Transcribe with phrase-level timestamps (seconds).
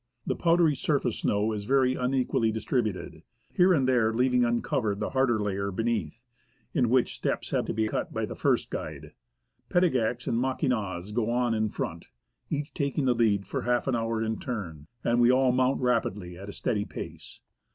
[0.25, 2.95] The powdery surface snow is 151 THE ASCENT OF MOUNT ST.
[2.95, 3.23] ELIAS very unequally distributed,
[3.59, 6.25] here and there leaving uncovered the harder layer beneath,
[6.73, 9.11] in which steps have to be cut by the first guide.
[9.69, 12.07] Petigax and Maguignaz go on in front,
[12.49, 16.35] each taking the lead for half an hour in turn, and we all mount rapidly
[16.35, 17.39] at a steady pace.